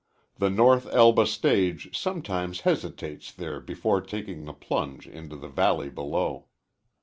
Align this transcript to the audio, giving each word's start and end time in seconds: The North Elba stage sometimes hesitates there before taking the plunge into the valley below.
The 0.37 0.49
North 0.49 0.87
Elba 0.91 1.27
stage 1.27 1.95
sometimes 1.95 2.61
hesitates 2.61 3.31
there 3.31 3.59
before 3.59 4.01
taking 4.01 4.45
the 4.45 4.51
plunge 4.53 5.05
into 5.07 5.35
the 5.35 5.47
valley 5.47 5.91
below. 5.91 6.47